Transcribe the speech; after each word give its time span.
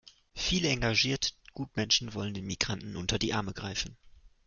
Viele 0.33 0.67
engagierte 0.69 1.29
Gutmenschen 1.53 2.15
wollen 2.15 2.33
den 2.33 2.47
Migranten 2.47 2.95
unter 2.95 3.19
die 3.19 3.35
Arme 3.35 3.53
greifen. 3.53 3.97